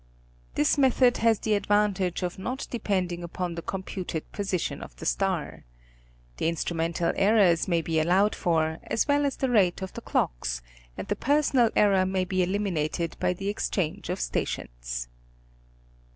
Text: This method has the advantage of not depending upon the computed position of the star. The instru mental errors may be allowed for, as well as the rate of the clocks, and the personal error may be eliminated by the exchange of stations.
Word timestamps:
This 0.55 0.79
method 0.79 1.17
has 1.17 1.37
the 1.37 1.53
advantage 1.53 2.23
of 2.23 2.39
not 2.39 2.65
depending 2.71 3.23
upon 3.23 3.53
the 3.53 3.61
computed 3.61 4.31
position 4.31 4.81
of 4.81 4.95
the 4.95 5.05
star. 5.05 5.63
The 6.37 6.49
instru 6.51 6.75
mental 6.75 7.13
errors 7.15 7.67
may 7.67 7.83
be 7.83 7.99
allowed 7.99 8.33
for, 8.33 8.79
as 8.81 9.07
well 9.07 9.27
as 9.27 9.35
the 9.35 9.51
rate 9.51 9.83
of 9.83 9.93
the 9.93 10.01
clocks, 10.01 10.63
and 10.97 11.07
the 11.07 11.15
personal 11.15 11.69
error 11.75 12.07
may 12.07 12.25
be 12.25 12.41
eliminated 12.41 13.15
by 13.19 13.33
the 13.33 13.47
exchange 13.49 14.09
of 14.09 14.19
stations. 14.19 15.07